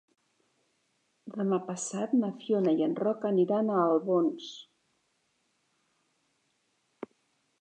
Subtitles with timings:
[1.33, 4.51] Demà passat na Fiona i en Roc aniran a Albons.